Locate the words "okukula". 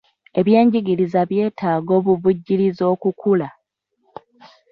2.93-3.47